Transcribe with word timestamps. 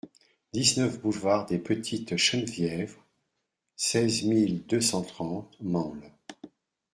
dix-neuf 0.51 0.99
boulevard 0.99 1.45
des 1.45 1.59
Petites 1.59 2.17
Chenevières, 2.17 2.89
seize 3.75 4.23
mille 4.25 4.65
deux 4.65 4.81
cent 4.81 5.03
trente 5.03 5.55
Mansle 5.61 6.11